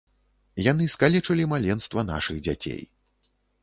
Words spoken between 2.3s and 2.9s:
дзяцей.